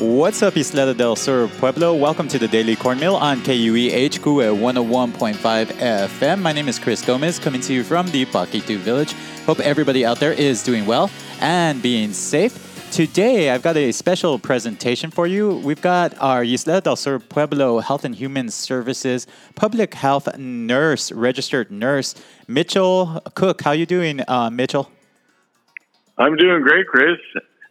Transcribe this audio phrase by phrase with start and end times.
[0.00, 1.94] What's up, Ysleta del Sur Pueblo?
[1.94, 6.40] Welcome to the Daily Cornmeal on KUE HQ at 101.5 FM.
[6.40, 9.12] My name is Chris Gomez, coming to you from the Paquitu Village.
[9.44, 11.10] Hope everybody out there is doing well
[11.42, 12.88] and being safe.
[12.90, 15.56] Today, I've got a special presentation for you.
[15.56, 21.70] We've got our Isla del Sur Pueblo Health and Human Services public health nurse, registered
[21.70, 22.14] nurse,
[22.48, 23.60] Mitchell Koch.
[23.60, 24.90] How you doing, uh, Mitchell?
[26.16, 27.18] I'm doing great, Chris.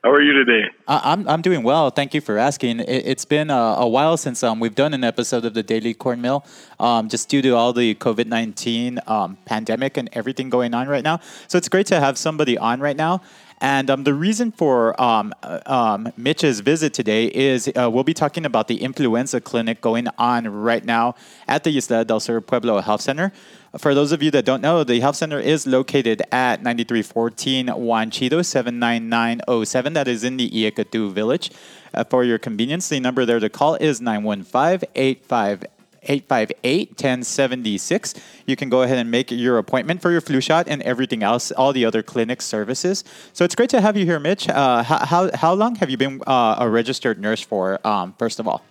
[0.01, 0.69] How are you today?
[0.87, 1.89] I'm, I'm doing well.
[1.89, 2.79] Thank you for asking.
[2.79, 5.93] It, has been a, a, while since um, we've done an episode of the Daily
[5.93, 6.45] Cornmeal,
[6.79, 11.03] um, just due to all the COVID 19 um, pandemic and everything going on right
[11.03, 11.19] now.
[11.49, 13.21] So it's great to have somebody on right now.
[13.61, 18.13] And um, the reason for um, uh, um, Mitch's visit today is uh, we'll be
[18.13, 21.15] talking about the influenza clinic going on right now
[21.47, 23.33] at the Isla del Sur Pueblo Health Center.
[23.77, 28.09] For those of you that don't know, the health center is located at 9314 Juan
[28.09, 29.93] Chido 79907.
[29.93, 31.51] That is in the Iacatu village.
[31.93, 38.15] Uh, for your convenience, the number there to call is 915 858 858 1076.
[38.45, 41.51] You can go ahead and make your appointment for your flu shot and everything else,
[41.51, 43.03] all the other clinic services.
[43.33, 44.49] So it's great to have you here, Mitch.
[44.49, 48.47] Uh, how, how long have you been uh, a registered nurse for, um, first of
[48.47, 48.63] all?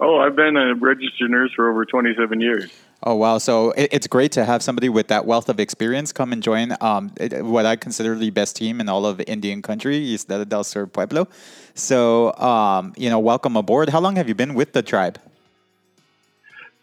[0.00, 2.70] Oh, I've been a registered nurse for over 27 years.
[3.06, 3.36] Oh wow!
[3.36, 7.10] So it's great to have somebody with that wealth of experience come and join um,
[7.42, 11.28] what I consider the best team in all of Indian country, Isla del Sur Pueblo.
[11.74, 13.90] So um, you know, welcome aboard.
[13.90, 15.18] How long have you been with the tribe?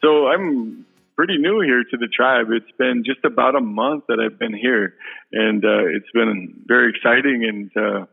[0.04, 0.86] So I'm
[1.16, 2.48] pretty new here to the tribe.
[2.52, 4.96] It's been just about a month that I've been here,
[5.32, 8.06] and uh, it's been very exciting, and uh,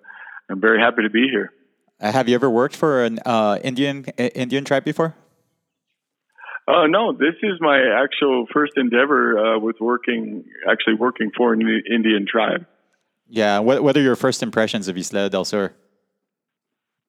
[0.50, 1.52] I'm very happy to be here.
[2.00, 5.14] Uh, have you ever worked for an uh, Indian Indian tribe before?
[6.68, 11.62] Uh, no, this is my actual first endeavor uh, with working, actually working for an
[11.62, 12.66] Indian tribe.
[13.26, 15.72] Yeah, what, what are your first impressions of Isla del Sur?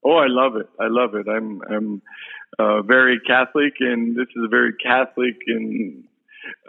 [0.04, 0.70] Oh, I love it.
[0.80, 1.28] I love it.
[1.28, 2.02] I'm I'm
[2.60, 6.04] uh, very Catholic, and this is a very Catholic and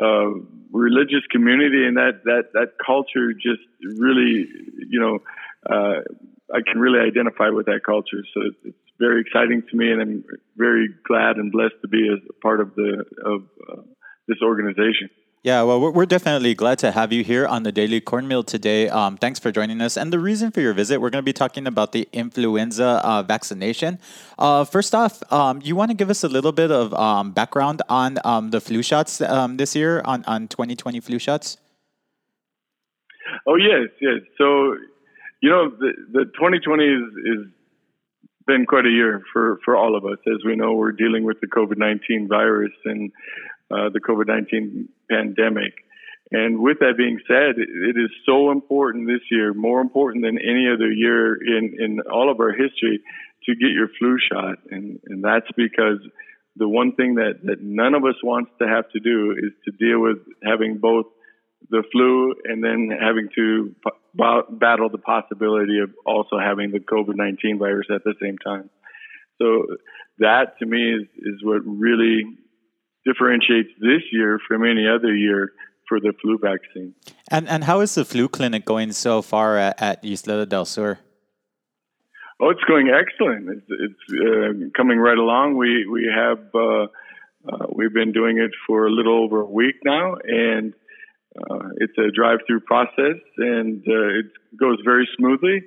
[0.01, 0.31] uh,
[0.73, 4.47] religious community, and that that that culture just really,
[4.89, 5.19] you know,
[5.69, 6.01] uh,
[6.55, 8.25] I can really identify with that culture.
[8.35, 10.25] So it's, it's, very exciting to me, and I'm
[10.59, 13.81] very glad and blessed to be a part of the of uh,
[14.29, 15.09] this organization.
[15.43, 18.91] Yeah, well, we're definitely glad to have you here on the Daily Cornmeal today.
[18.91, 19.97] Um, thanks for joining us.
[19.97, 23.23] And the reason for your visit, we're going to be talking about the influenza uh,
[23.23, 23.99] vaccination.
[24.39, 27.81] Uh, first off, um, you want to give us a little bit of um, background
[27.89, 31.57] on um, the flu shots um, this year, on, on 2020 flu shots?
[33.47, 34.21] Oh, yes, yes.
[34.37, 34.77] So,
[35.41, 37.53] you know, the, the 2020 is, is
[38.47, 40.19] been quite a year for, for all of us.
[40.27, 43.11] As we know, we're dealing with the COVID 19 virus and
[43.71, 45.75] uh, the COVID 19 pandemic.
[46.33, 50.69] And with that being said, it is so important this year, more important than any
[50.73, 53.01] other year in, in all of our history,
[53.47, 54.59] to get your flu shot.
[54.71, 55.99] And, and that's because
[56.57, 59.73] the one thing that, that none of us wants to have to do is to
[59.73, 61.07] deal with having both
[61.69, 63.75] the flu and then having to
[64.15, 68.71] battle the possibility of also having the COVID 19 virus at the same time.
[69.41, 69.67] So
[70.19, 72.25] that to me is, is what really
[73.11, 75.43] differentiates this year from any other year
[75.89, 76.95] for the flu vaccine.
[77.31, 80.99] And and how is the flu clinic going so far at, at Isla del Sur?
[82.43, 83.43] Oh, it's going excellent.
[83.55, 85.57] It's, it's uh, coming right along.
[85.57, 86.87] We we have uh,
[87.51, 90.73] uh, we've been doing it for a little over a week now, and
[91.37, 95.59] uh, it's a drive-through process, and uh, it goes very smoothly.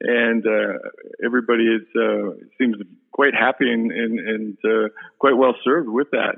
[0.00, 0.78] And uh,
[1.24, 1.86] everybody is
[2.58, 2.76] seems
[3.10, 4.58] quite happy and and, and
[5.18, 6.36] quite well served with that.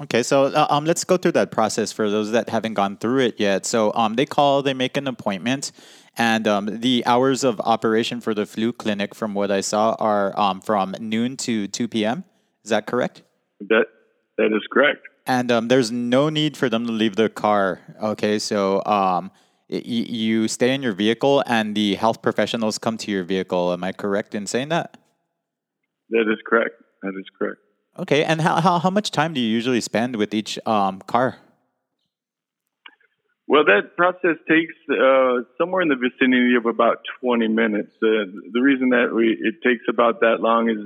[0.00, 3.20] Okay, so uh, um, let's go through that process for those that haven't gone through
[3.20, 3.66] it yet.
[3.66, 5.72] So um, they call, they make an appointment,
[6.16, 10.38] and um, the hours of operation for the flu clinic, from what I saw, are
[10.38, 12.24] um, from noon to two p.m.
[12.64, 13.22] Is that correct?
[13.60, 13.86] That
[14.36, 15.00] that is correct.
[15.26, 17.80] And um, there's no need for them to leave their car.
[18.00, 19.32] Okay, so um,
[19.68, 23.72] y- you stay in your vehicle, and the health professionals come to your vehicle.
[23.72, 24.96] Am I correct in saying that?
[26.10, 26.76] That is correct.
[27.02, 27.58] That is correct.
[27.98, 31.38] Okay, and how, how, how much time do you usually spend with each um, car?
[33.48, 37.90] Well, that process takes uh, somewhere in the vicinity of about 20 minutes.
[37.96, 40.76] Uh, the reason that we it takes about that long is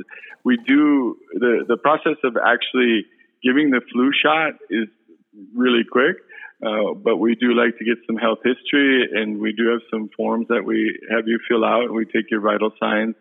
[0.45, 3.05] we do the the process of actually
[3.43, 4.87] giving the flu shot is
[5.57, 6.17] really quick,
[6.65, 10.09] uh, but we do like to get some health history, and we do have some
[10.17, 11.93] forms that we have you fill out.
[11.93, 13.17] We take your vital signs,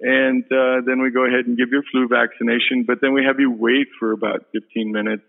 [0.00, 2.84] and uh, then we go ahead and give your flu vaccination.
[2.86, 5.22] But then we have you wait for about 15 minutes,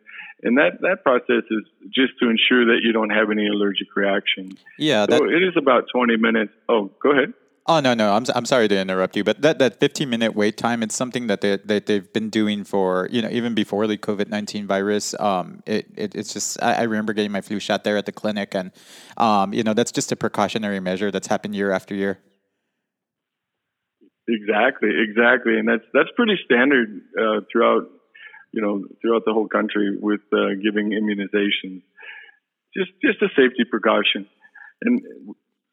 [0.44, 1.64] and that that process is
[1.94, 4.58] just to ensure that you don't have any allergic reaction.
[4.78, 6.54] Yeah, so it is about 20 minutes.
[6.68, 7.34] Oh, go ahead.
[7.70, 10.58] Oh no, no, I'm I'm sorry to interrupt you, but that, that 15 minute wait
[10.58, 13.96] time, it's something that they that they've been doing for you know even before the
[13.96, 15.14] COVID 19 virus.
[15.20, 18.12] Um, it, it it's just I, I, remember getting my flu shot there at the
[18.12, 18.72] clinic, and
[19.18, 22.18] um, you know that's just a precautionary measure that's happened year after year.
[24.30, 27.90] Exactly, exactly, and that's that's pretty standard uh, throughout
[28.52, 31.82] you know throughout the whole country with uh, giving immunizations.
[32.78, 34.28] Just just a safety precaution,
[34.84, 35.02] and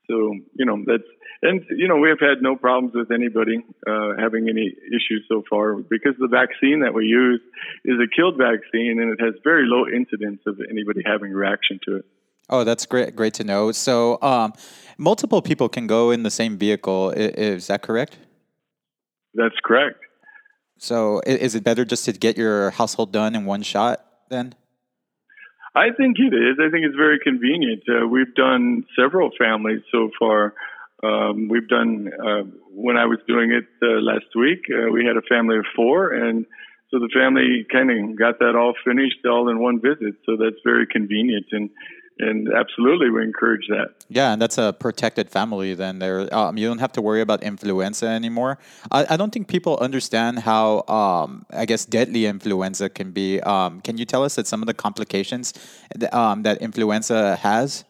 [0.08, 1.08] so you know that's
[1.42, 5.42] and you know we have had no problems with anybody uh, having any issues so
[5.50, 7.42] far because the vaccine that we use
[7.84, 11.96] is a killed vaccine and it has very low incidence of anybody having reaction to
[11.96, 12.04] it.
[12.48, 13.14] Oh, that's great!
[13.16, 13.72] Great to know.
[13.72, 14.54] So, um,
[14.98, 17.10] multiple people can go in the same vehicle.
[17.10, 18.18] Is that correct?
[19.36, 19.98] That's correct.
[20.78, 24.54] So, is it better just to get your household done in one shot then?
[25.74, 26.56] I think it is.
[26.58, 27.82] I think it's very convenient.
[27.88, 30.54] Uh, we've done several families so far
[31.02, 34.64] um, we've done uh, when I was doing it uh, last week.
[34.70, 36.46] Uh, we had a family of four, and
[36.90, 40.16] so the family kind of got that all finished all in one visit.
[40.24, 41.68] So that's very convenient, and
[42.18, 43.88] and absolutely we encourage that.
[44.08, 45.74] Yeah, and that's a protected family.
[45.74, 48.58] Then there, um, you don't have to worry about influenza anymore.
[48.90, 53.40] I, I don't think people understand how um, I guess deadly influenza can be.
[53.40, 55.52] Um, can you tell us that some of the complications
[55.94, 57.84] that, um, that influenza has?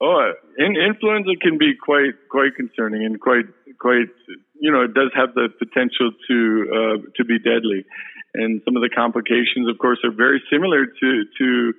[0.00, 3.46] Oh, in, influenza can be quite quite concerning and quite
[3.78, 4.10] quite
[4.60, 6.38] you know it does have the potential to
[6.74, 7.84] uh, to be deadly,
[8.34, 11.72] and some of the complications, of course, are very similar to to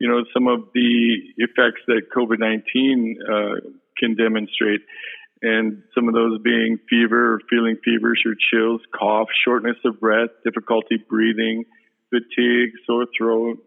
[0.00, 3.60] you know some of the effects that COVID nineteen uh,
[3.98, 4.80] can demonstrate,
[5.42, 10.96] and some of those being fever, feeling feverish or chills, cough, shortness of breath, difficulty
[11.08, 11.64] breathing,
[12.10, 13.58] fatigue, sore throat,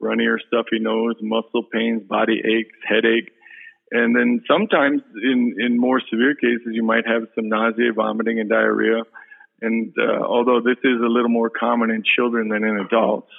[0.00, 3.32] runny or stuffy nose, muscle pains, body aches, headache
[3.92, 8.48] and then sometimes in, in more severe cases, you might have some nausea, vomiting, and
[8.48, 9.02] diarrhea.
[9.62, 13.30] And uh, although this is a little more common in children than in adults.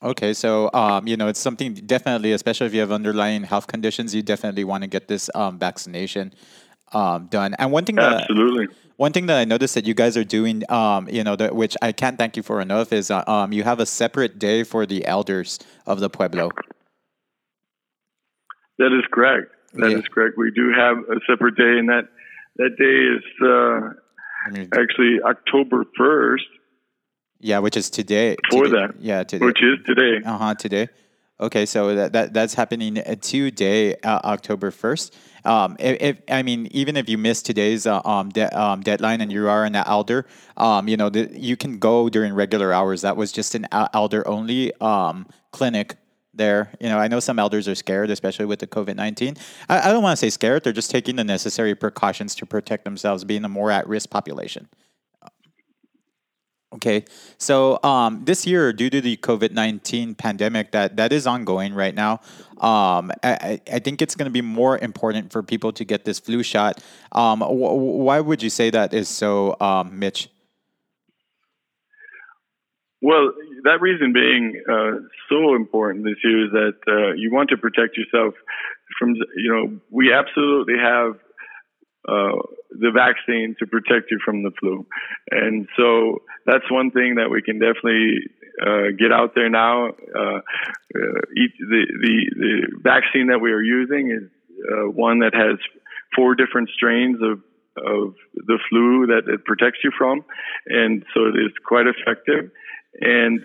[0.00, 4.14] Okay, so um, you know it's something definitely, especially if you have underlying health conditions,
[4.14, 6.32] you definitely want to get this um, vaccination
[6.92, 7.54] um, done.
[7.58, 8.68] And one thing that absolutely
[8.98, 11.76] one thing that I noticed that you guys are doing, um, you know, that, which
[11.80, 14.86] I can't thank you for enough, is uh, um, you have a separate day for
[14.86, 16.50] the elders of the pueblo.
[18.78, 19.52] That is correct.
[19.74, 19.98] That yeah.
[19.98, 20.36] is correct.
[20.36, 22.08] We do have a separate day, and that
[22.56, 24.00] that day is uh,
[24.46, 26.44] actually October first.
[27.40, 28.36] Yeah, which is today.
[28.50, 28.76] For today.
[28.76, 29.44] that, yeah, today.
[29.44, 30.22] Which is today.
[30.24, 30.54] Uh huh.
[30.54, 30.88] Today.
[31.40, 35.16] Okay, so that, that that's happening today, uh, October first.
[35.44, 39.20] Um, if, if, I mean, even if you miss today's uh, um, de- um, deadline
[39.20, 40.26] and you are an elder,
[40.56, 43.02] um, you know, the, you can go during regular hours.
[43.02, 45.96] That was just an elder only um, clinic
[46.38, 46.72] there.
[46.80, 49.36] You know, I know some elders are scared, especially with the COVID 19.
[49.68, 52.84] I, I, don't want to say scared, they're just taking the necessary precautions to protect
[52.84, 54.68] themselves, being a more at risk population.
[56.70, 57.04] Okay,
[57.38, 61.94] so um, this year, due to the COVID nineteen pandemic that that is ongoing right
[61.94, 62.20] now,
[62.58, 66.18] um, I, I think it's going to be more important for people to get this
[66.18, 66.82] flu shot.
[67.12, 70.28] Um, wh- why would you say that is so, um, Mitch?
[73.00, 73.32] Well,
[73.64, 77.96] that reason being uh, so important this year is that uh, you want to protect
[77.96, 78.34] yourself
[78.98, 81.12] from, you know, we absolutely have
[82.08, 84.86] uh, the vaccine to protect you from the flu.
[85.30, 88.18] And so that's one thing that we can definitely
[88.60, 89.88] uh, get out there now.
[89.88, 90.40] Uh,
[90.96, 94.28] uh, each, the, the, the vaccine that we are using is
[94.94, 95.58] one that has
[96.16, 97.42] four different strains of
[97.78, 100.24] of the flu that it protects you from,
[100.66, 102.50] and so it is quite effective
[102.94, 103.40] and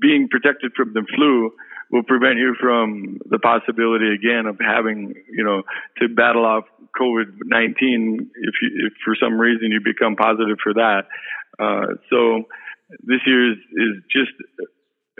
[0.00, 1.50] being protected from the flu
[1.90, 5.62] will prevent you from the possibility again of having, you know,
[6.00, 6.64] to battle off
[7.00, 11.02] COVID 19 if, if for some reason you become positive for that.
[11.58, 12.44] Uh, so
[13.02, 14.32] this year is, is just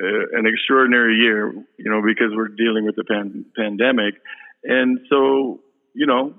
[0.00, 4.14] uh, an extraordinary year, you know, because we're dealing with the pan- pandemic.
[4.64, 5.61] And so,
[5.95, 6.35] you know,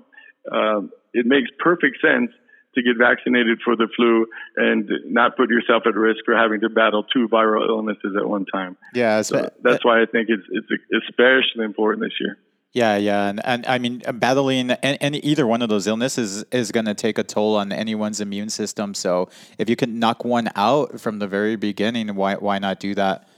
[0.50, 0.80] uh,
[1.14, 2.30] it makes perfect sense
[2.76, 6.68] to get vaccinated for the flu and not put yourself at risk for having to
[6.68, 8.76] battle two viral illnesses at one time.
[8.94, 10.68] Yeah, so that's why I think it's it's
[11.08, 12.38] especially important this year.
[12.72, 16.84] Yeah, yeah, and, and I mean, battling any, either one of those illnesses is going
[16.84, 18.92] to take a toll on anyone's immune system.
[18.92, 22.94] So if you can knock one out from the very beginning, why why not do
[22.94, 23.28] that?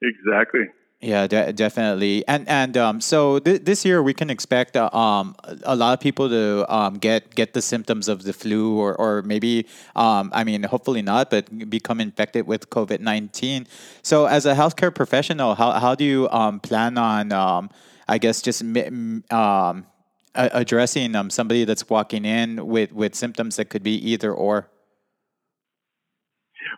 [0.00, 0.66] Exactly.
[1.02, 2.24] Yeah, de- definitely.
[2.28, 6.00] And and um, so th- this year we can expect uh, um, a lot of
[6.00, 9.66] people to um, get get the symptoms of the flu, or or maybe
[9.96, 13.66] um, I mean, hopefully not, but become infected with COVID nineteen.
[14.02, 17.70] So as a healthcare professional, how how do you um, plan on um,
[18.06, 18.60] I guess just
[19.30, 19.86] um,
[20.34, 24.68] addressing um, somebody that's walking in with, with symptoms that could be either or?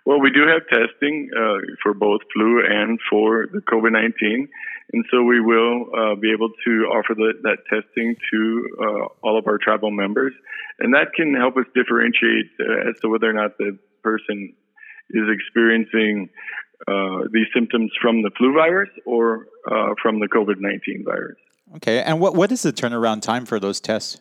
[0.04, 4.48] Well, we do have testing uh, for both flu and for the COVID 19.
[4.92, 9.38] And so we will uh, be able to offer the, that testing to uh, all
[9.38, 10.32] of our tribal members.
[10.80, 14.54] And that can help us differentiate uh, as to whether or not the person
[15.10, 16.28] is experiencing
[16.88, 21.36] uh, these symptoms from the flu virus or uh, from the COVID 19 virus.
[21.76, 22.02] Okay.
[22.02, 24.20] And what, what is the turnaround time for those tests?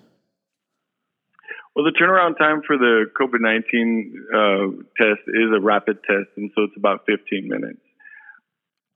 [1.75, 6.51] Well, the turnaround time for the COVID 19 uh, test is a rapid test, and
[6.55, 7.79] so it's about 15 minutes.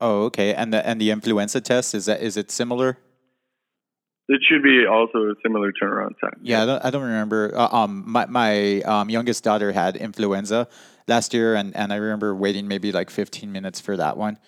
[0.00, 0.52] Oh, okay.
[0.52, 2.98] And the and the influenza test is that is it similar?
[4.28, 6.40] It should be also a similar turnaround time.
[6.42, 7.52] Yeah, I don't, I don't remember.
[7.56, 10.68] Uh, um, my my um, youngest daughter had influenza
[11.06, 14.38] last year, and, and I remember waiting maybe like 15 minutes for that one.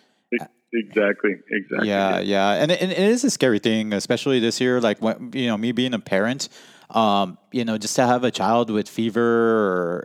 [0.72, 1.36] Exactly.
[1.50, 1.88] Exactly.
[1.88, 4.80] Yeah, yeah, and it, it is a scary thing, especially this year.
[4.80, 6.48] Like when you know, me being a parent,
[6.90, 9.20] um, you know, just to have a child with fever,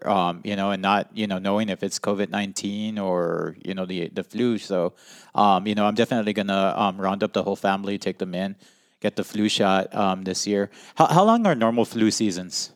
[0.04, 3.74] or um, you know, and not you know knowing if it's COVID nineteen or you
[3.74, 4.58] know the the flu.
[4.58, 4.94] So,
[5.34, 8.56] um, you know, I'm definitely gonna um, round up the whole family, take them in,
[9.00, 10.70] get the flu shot um, this year.
[10.96, 12.72] How how long are normal flu seasons?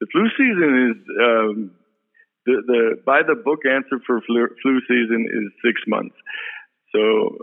[0.00, 1.70] The flu season is um,
[2.46, 6.16] the, the by the book answer for flu, flu season is six months.
[6.92, 7.38] So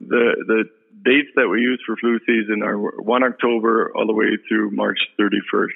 [0.00, 0.64] the the
[1.04, 4.98] dates that we use for flu season are one October all the way through March
[5.20, 5.68] 31st,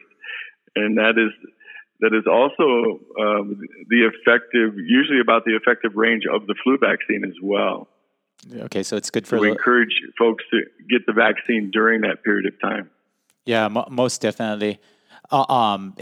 [0.77, 1.33] and that is
[2.01, 7.25] that is also um, the effective, usually about the effective range of the flu vaccine
[7.25, 7.89] as well.
[8.55, 9.39] Okay, so it's good for.
[9.39, 12.91] We encourage folks to get the vaccine during that period of time.
[13.45, 14.79] Yeah, most definitely.
[15.31, 15.95] Uh, um,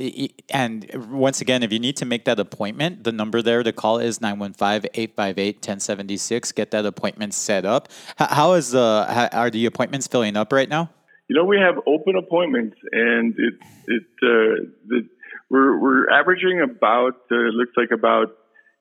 [0.50, 3.98] and once again, if you need to make that appointment, the number there to call
[3.98, 6.54] is 915-858-1076.
[6.54, 7.88] Get that appointment set up.
[8.16, 10.90] how is the, how, are the appointments filling up right now?
[11.28, 13.54] You know, we have open appointments and it,
[13.88, 15.08] it, uh, the,
[15.50, 18.28] we're, we're averaging about, uh, looks like about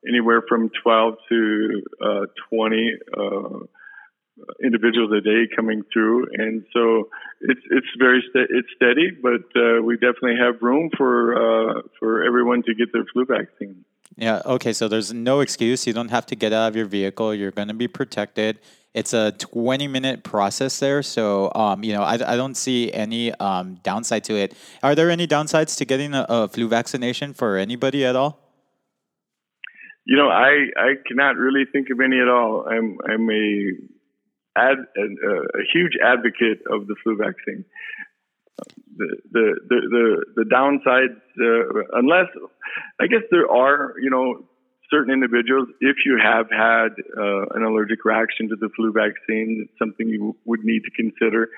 [0.07, 3.65] anywhere from 12 to, uh, 20, uh,
[4.63, 7.09] individuals a day coming through, and so
[7.41, 12.23] it's it's very ste- it's steady, but uh, we definitely have room for uh, for
[12.23, 13.85] everyone to get their flu vaccine.
[14.17, 14.41] Yeah.
[14.45, 14.73] Okay.
[14.73, 15.85] So there's no excuse.
[15.85, 17.33] You don't have to get out of your vehicle.
[17.33, 18.59] You're going to be protected.
[18.93, 21.03] It's a 20 minute process there.
[21.03, 24.53] So, um, you know, I, I don't see any um, downside to it.
[24.81, 28.39] Are there any downsides to getting a, a flu vaccination for anybody at all?
[30.05, 32.65] You know, I, I cannot really think of any at all.
[32.69, 33.71] I'm I'm a
[34.55, 37.65] ad, a, a huge advocate of the flu vaccine.
[38.97, 42.27] The the the the, the downsides, uh, unless
[42.99, 44.45] I guess there are, you know,
[44.89, 49.77] certain individuals, if you have had uh, an allergic reaction to the flu vaccine, it's
[49.79, 51.49] something you would need to consider.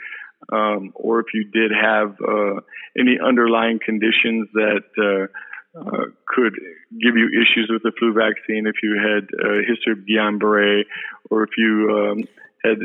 [0.51, 2.61] Um, or if you did have uh,
[2.97, 6.53] any underlying conditions that uh, uh, could
[7.01, 10.83] give you issues with the flu vaccine, if you had a history of Guillain-Barré,
[11.29, 12.23] or if you um,
[12.63, 12.77] had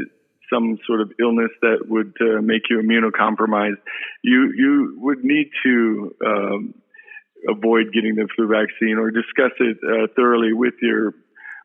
[0.53, 3.81] some sort of illness that would uh, make you immunocompromised,
[4.23, 6.75] you you would need to um,
[7.49, 11.15] avoid getting the flu vaccine or discuss it uh, thoroughly with your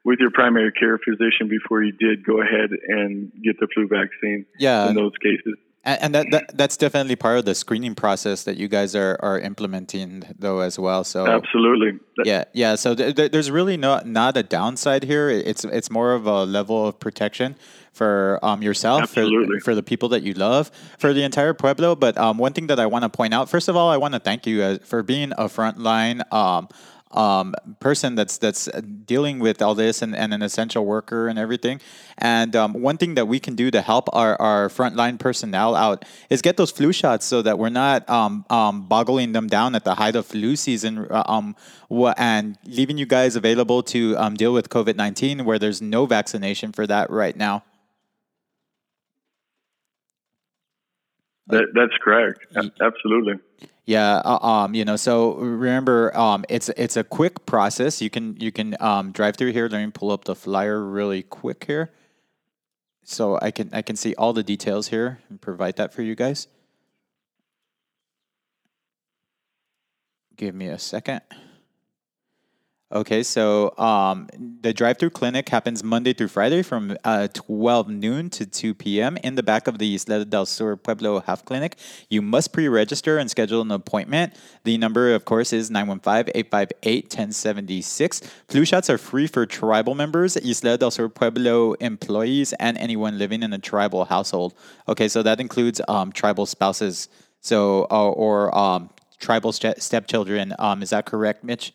[0.05, 4.45] with your primary care physician before you did go ahead and get the flu vaccine.
[4.57, 5.57] Yeah, in those cases.
[5.87, 9.17] And, and that, that, that's definitely part of the screening process that you guys are,
[9.21, 11.05] are implementing though as well.
[11.05, 12.75] So absolutely, yeah, yeah.
[12.75, 15.29] So th- th- there's really not not a downside here.
[15.29, 17.55] It's it's more of a level of protection
[17.93, 19.25] for um, yourself, for,
[19.63, 21.95] for the people that you love, for the entire pueblo.
[21.95, 24.13] But um, one thing that I want to point out, first of all, I want
[24.13, 26.67] to thank you uh, for being a frontline um,
[27.11, 28.67] um, person that's that's
[29.05, 31.79] dealing with all this and, and an essential worker and everything.
[32.17, 36.03] And um, one thing that we can do to help our, our frontline personnel out
[36.29, 39.83] is get those flu shots so that we're not um, um, boggling them down at
[39.83, 41.55] the height of flu season uh, um,
[42.17, 46.71] and leaving you guys available to um, deal with COVID 19 where there's no vaccination
[46.71, 47.63] for that right now.
[51.47, 52.45] That, that's correct.
[52.55, 53.35] Absolutely.
[53.87, 58.01] Yeah, uh, um, you know, so remember, um, it's it's a quick process.
[58.01, 59.69] You can you can um, drive through here.
[59.69, 61.91] Let me pull up the flyer really quick here,
[63.05, 66.15] so I can I can see all the details here and provide that for you
[66.15, 66.49] guys.
[70.35, 71.21] Give me a second.
[72.89, 74.29] Okay, so um,
[74.61, 79.17] the drive-through clinic happens Monday through Friday from uh, 12 noon to 2 p.m.
[79.17, 81.75] in the back of the Isla del Sur Pueblo Health Clinic.
[82.09, 84.35] You must pre-register and schedule an appointment.
[84.63, 88.23] The number, of course, is 915-858-1076.
[88.47, 93.43] Flu shots are free for tribal members, Isla del Sur Pueblo employees, and anyone living
[93.43, 94.53] in a tribal household.
[94.87, 97.09] Okay, so that includes um, tribal spouses,
[97.41, 100.53] so uh, or um, tribal st- stepchildren.
[100.57, 101.73] Um, is that correct, Mitch?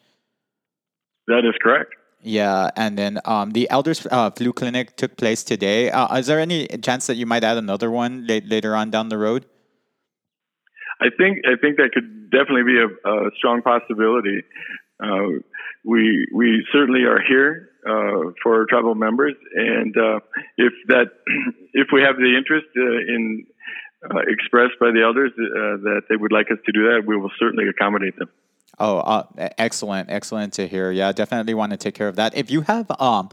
[1.27, 1.95] That is correct.
[2.23, 5.91] Yeah, and then um, the elders uh, flu clinic took place today.
[5.91, 9.09] Uh, is there any chance that you might add another one la- later on down
[9.09, 9.45] the road?
[11.01, 14.43] I think I think that could definitely be a, a strong possibility.
[15.03, 15.43] Uh,
[15.85, 20.21] we we certainly are here uh, for tribal members, and uh,
[20.57, 21.11] if that
[21.75, 23.47] if we have the interest uh, in
[24.29, 27.69] expressed by the elders that they would like us to do that, we will certainly
[27.69, 28.29] accommodate them.
[28.79, 29.25] Oh, uh,
[29.59, 30.91] excellent, excellent to hear.
[30.91, 32.37] Yeah, definitely want to take care of that.
[32.37, 33.29] If you have um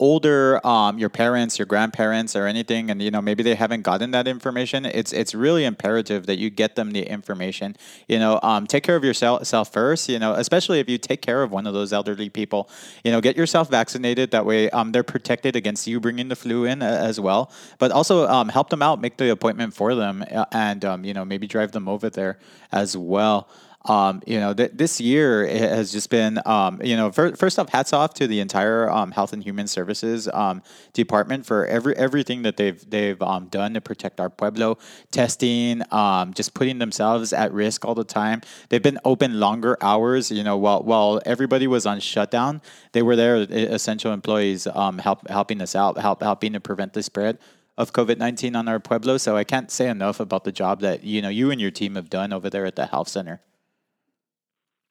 [0.00, 4.12] older um your parents, your grandparents or anything and you know maybe they haven't gotten
[4.12, 7.76] that information, it's it's really imperative that you get them the information.
[8.08, 11.42] You know, um take care of yourself first, you know, especially if you take care
[11.42, 12.70] of one of those elderly people.
[13.04, 16.64] You know, get yourself vaccinated that way um they're protected against you bringing the flu
[16.64, 17.50] in uh, as well.
[17.78, 21.12] But also um help them out, make the appointment for them uh, and um you
[21.14, 22.38] know, maybe drive them over there
[22.72, 23.48] as well
[23.86, 27.68] um, you know, th- this year has just been, um, you know, for, first off,
[27.68, 30.62] hats off to the entire um, Health and Human Services um,
[30.94, 34.78] department for every everything that they've they've um, done to protect our pueblo,
[35.10, 38.40] testing, um, just putting themselves at risk all the time.
[38.70, 42.62] They've been open longer hours, you know, while while everybody was on shutdown,
[42.92, 47.38] they were there, essential employees, help helping us out, help helping to prevent the spread
[47.76, 49.18] of COVID nineteen on our pueblo.
[49.18, 51.96] So I can't say enough about the job that you know you and your team
[51.96, 53.42] have done over there at the health center.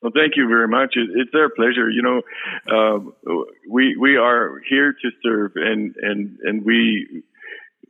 [0.04, 0.96] Well, thank you very much.
[0.98, 1.90] It's our pleasure.
[1.90, 2.22] You know,
[2.70, 3.00] uh,
[3.70, 7.24] we we are here to serve, and and and we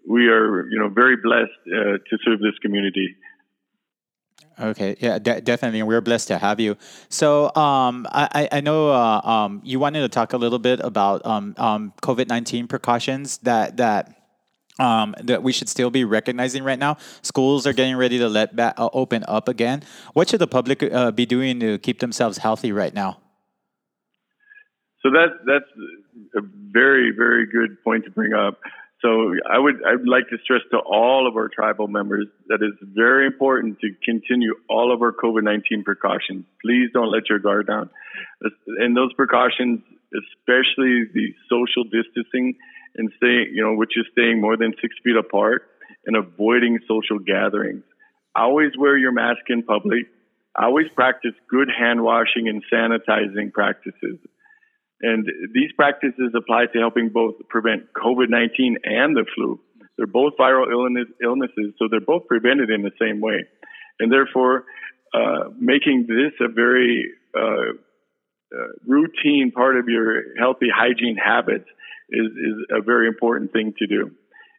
[0.08, 3.16] we are you know very blessed uh, to serve this community.
[4.60, 6.78] Okay, yeah, de- definitely, we're blessed to have you.
[7.10, 11.26] So, um, I I know uh, um, you wanted to talk a little bit about
[11.26, 14.23] um, um, COVID nineteen precautions that that
[14.80, 16.98] um, that we should still be recognizing right now.
[17.22, 19.84] Schools are getting ready to let back, uh, open up again.
[20.14, 23.20] What should the public uh, be doing to keep themselves healthy right now?
[25.02, 25.70] So that that's
[26.36, 28.60] a very very good point to bring up.
[29.02, 32.78] So I would I'd like to stress to all of our tribal members that it's
[32.96, 36.46] very important to continue all of our COVID nineteen precautions.
[36.62, 37.90] Please don't let your guard down.
[38.80, 39.82] And those precautions,
[40.16, 42.56] especially the social distancing
[42.96, 45.64] and staying, you know, which is staying more than six feet apart
[46.06, 47.84] and avoiding social gatherings.
[48.36, 50.06] Always wear your mask in public.
[50.56, 54.20] Always practice good hand washing and sanitizing practices.
[55.02, 59.60] And these practices apply to helping both prevent COVID 19 and the flu.
[59.98, 63.46] They're both viral illness, illnesses, so they're both prevented in the same way.
[64.00, 64.66] And therefore,
[65.14, 67.78] uh, making this a very uh,
[68.54, 71.66] uh, routine part of your healthy hygiene habits
[72.10, 74.12] is, is a very important thing to do.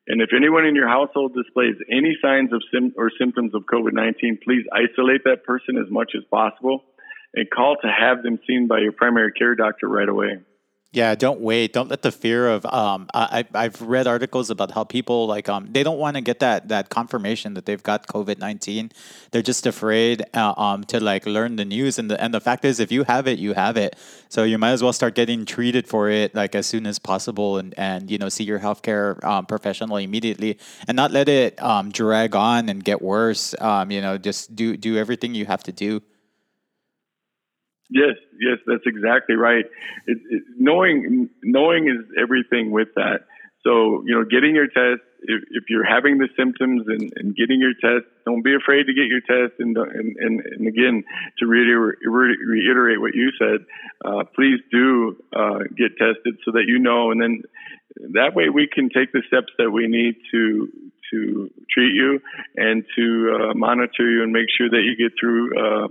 [0.07, 3.93] And if anyone in your household displays any signs of sim- or symptoms of COVID
[3.93, 6.85] 19, please isolate that person as much as possible
[7.35, 10.39] and call to have them seen by your primary care doctor right away.
[10.95, 11.73] Yeah, don't wait.
[11.73, 13.09] Don't let the fear of um.
[13.13, 16.69] I I've read articles about how people like um they don't want to get that
[16.69, 18.93] that confirmation that they've got COVID nineteen.
[19.33, 22.65] They're just afraid uh, um to like learn the news and the and the fact
[22.65, 23.97] is if you have it you have it.
[24.29, 27.59] So you might as well start getting treated for it like as soon as possible
[27.59, 31.91] and and you know see your healthcare um, professional immediately and not let it um
[31.91, 33.53] drag on and get worse.
[33.61, 36.03] Um you know just do do everything you have to do.
[37.95, 39.65] Yes, yes, that's exactly right.
[40.07, 43.21] It, it, knowing knowing is everything with that.
[43.63, 45.07] So you know, getting your test.
[45.27, 48.93] If, if you're having the symptoms and, and, getting your test, don't be afraid to
[48.93, 49.57] get your test.
[49.59, 51.05] And and, and, and again,
[51.39, 53.65] to reiterate, reiterate what you said,
[54.05, 57.43] uh, please do uh, get tested so that you know, and then
[58.13, 60.69] that way we can take the steps that we need to
[61.13, 62.21] to treat you
[62.57, 65.89] and to uh, monitor you and make sure that you get through uh,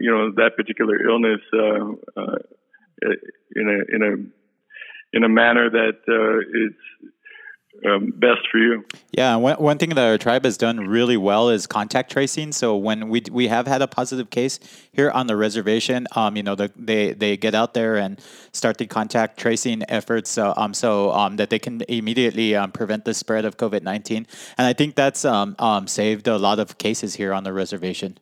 [0.00, 2.38] you know, that particular illness uh, uh,
[3.54, 8.84] in a in a in a manner that uh, um, best for you.
[9.12, 12.52] Yeah, one, one thing that our tribe has done really well is contact tracing.
[12.52, 14.58] So when we we have had a positive case
[14.92, 18.20] here on the reservation, um, you know, the, they they get out there and
[18.52, 23.04] start the contact tracing efforts, uh, um, so um, that they can immediately um, prevent
[23.04, 24.26] the spread of COVID nineteen.
[24.58, 28.18] And I think that's um, um, saved a lot of cases here on the reservation.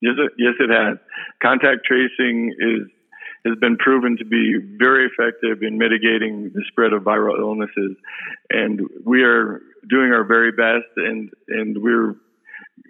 [0.00, 0.98] Yes, it, yes, it has.
[1.42, 2.88] Contact tracing is
[3.46, 7.96] has been proven to be very effective in mitigating the spread of viral illnesses.
[8.50, 12.16] And we are doing our very best, and and we're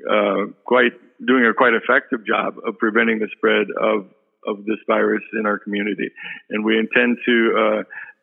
[0.08, 0.92] uh, quite
[1.26, 4.06] doing a quite effective job of preventing the spread of
[4.46, 6.10] of this virus in our community.
[6.50, 7.82] And we intend to uh,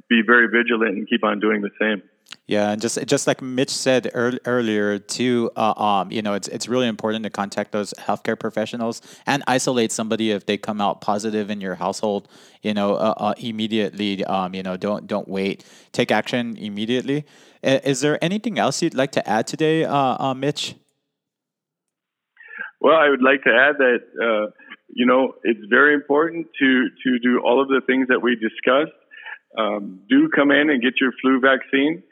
[0.10, 2.02] be very vigilant and keep on doing the same.
[2.48, 6.48] Yeah, and just just like Mitch said earl- earlier, too, uh, um, you know, it's
[6.48, 11.02] it's really important to contact those healthcare professionals and isolate somebody if they come out
[11.02, 12.28] positive in your household.
[12.62, 14.24] You know, uh, uh, immediately.
[14.26, 15.66] Um, you know, don't don't wait.
[15.92, 17.26] Take action immediately.
[17.64, 20.76] Is there anything else you'd like to add today, uh, uh, Mitch?
[22.80, 24.52] Well, I would like to add that uh,
[24.94, 28.94] you know it's very important to to do all of the things that we discussed.
[29.58, 32.04] Um, do come in and get your flu vaccine.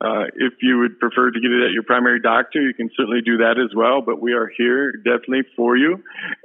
[0.00, 3.20] Uh, if you would prefer to get it at your primary doctor, you can certainly
[3.20, 4.00] do that as well.
[4.00, 6.02] But we are here definitely for you,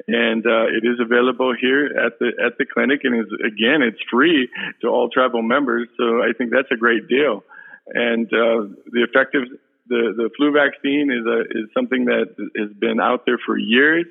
[0.08, 4.02] and uh, it is available here at the at the clinic, and is again, it's
[4.12, 4.50] free
[4.82, 5.88] to all tribal members.
[5.98, 7.44] So I think that's a great deal.
[7.88, 9.48] And uh, the effective
[9.88, 14.06] the the flu vaccine is a is something that has been out there for years.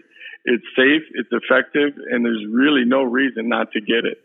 [0.44, 4.18] It's safe, it's effective, and there's really no reason not to get it.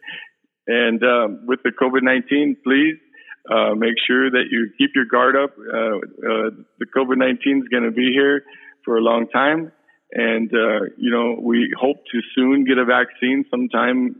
[0.67, 2.97] And um, with the COVID 19, please
[3.49, 5.51] uh, make sure that you keep your guard up.
[5.58, 6.49] Uh, uh,
[6.80, 8.43] the COVID 19 is going to be here
[8.86, 9.71] for a long time.
[10.12, 14.17] And, uh, you know, we hope to soon get a vaccine sometime,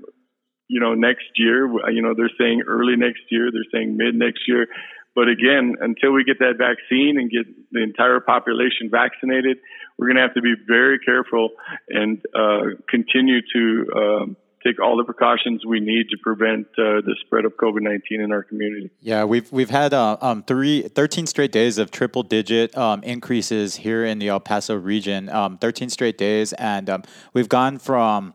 [0.68, 1.68] you know, next year.
[1.92, 4.68] You know, they're saying early next year, they're saying mid next year.
[5.14, 9.58] But again, until we get that vaccine and get the entire population vaccinated,
[9.98, 11.50] we're going to have to be very careful
[11.90, 17.16] and uh, continue to um, take all the precautions we need to prevent uh, the
[17.26, 18.90] spread of COVID nineteen in our community.
[19.00, 23.78] Yeah, we've we've had uh, um, three, 13 straight days of triple digit um, increases
[23.78, 25.30] here in the El Paso region.
[25.30, 28.34] Um, Thirteen straight days, and um, we've gone from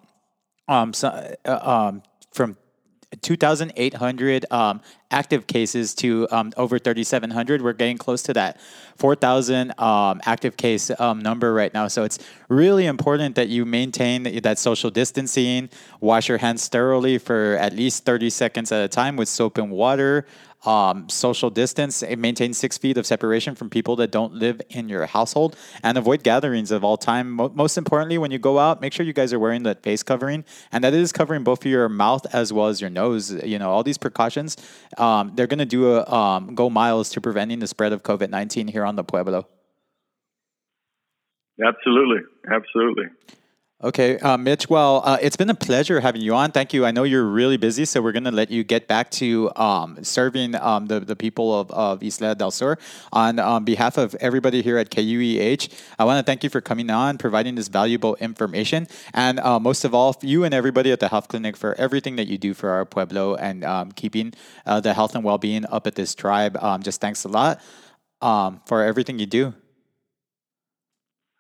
[0.69, 1.09] um, so,
[1.45, 2.57] uh, um, from
[3.23, 7.63] 2,800 um, active cases to um, over 3,700.
[7.63, 8.61] We're getting close to that
[8.97, 11.89] 4,000 um, active case um, number right now.
[11.89, 17.57] So it's really important that you maintain that social distancing, wash your hands thoroughly for
[17.61, 20.27] at least 30 seconds at a time with soap and water
[20.65, 25.07] um, social distance, maintain six feet of separation from people that don't live in your
[25.07, 27.33] household, and avoid gatherings of all time.
[27.33, 30.45] Most importantly, when you go out, make sure you guys are wearing that face covering,
[30.73, 33.33] and that is covering both your mouth as well as your nose.
[33.45, 34.57] You know, all these precautions,
[34.99, 38.31] um, they're going to do a, um, go miles to preventing the spread of COVID
[38.31, 39.47] nineteen here on the Pueblo.
[41.65, 42.21] Absolutely,
[42.53, 43.07] absolutely.
[43.85, 44.71] Okay, uh, Mitch.
[44.71, 46.51] Well, uh, it's been a pleasure having you on.
[46.51, 46.87] Thank you.
[46.87, 50.03] I know you're really busy, so we're going to let you get back to um,
[50.03, 52.79] serving um, the, the people of, of Isla del Sur.
[53.13, 56.89] On um, behalf of everybody here at KUEH, I want to thank you for coming
[56.89, 61.09] on, providing this valuable information, and uh, most of all, you and everybody at the
[61.09, 64.33] health clinic for everything that you do for our Pueblo and um, keeping
[64.65, 66.57] uh, the health and well being up at this tribe.
[66.63, 67.61] Um, just thanks a lot
[68.23, 69.53] um, for everything you do.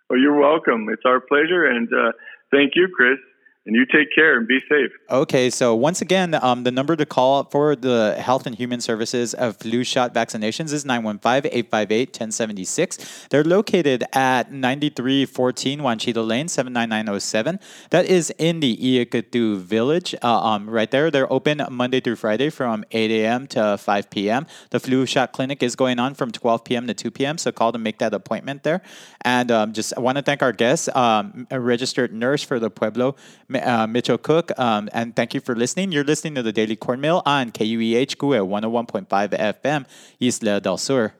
[0.09, 0.87] Well, you're welcome.
[0.91, 1.65] It's our pleasure.
[1.65, 2.13] And uh,
[2.51, 3.19] thank you, Chris.
[3.67, 4.93] And you take care and be safe.
[5.11, 9.35] Okay, so once again, um, the number to call for the Health and Human Services
[9.35, 13.27] of flu shot vaccinations is 915 858 1076.
[13.29, 17.59] They're located at 9314 Juanchito Lane, 79907.
[17.91, 21.11] That is in the Iacatu Village, uh, um, right there.
[21.11, 23.49] They're open Monday through Friday from 8 a.m.
[23.49, 24.47] to 5 p.m.
[24.71, 26.87] The flu shot clinic is going on from 12 p.m.
[26.87, 28.81] to 2 p.m., so call to make that appointment there.
[29.23, 32.71] And um, just I want to thank our guest, um, a registered nurse for the
[32.71, 33.17] Pueblo
[33.61, 34.51] uh, Mitchell Koch.
[34.59, 35.93] Um, and thank you for listening.
[35.93, 39.87] You're listening to the Daily Corn Mill on KUEH GUE 101.5 FM,
[40.21, 41.13] Isla del Sur.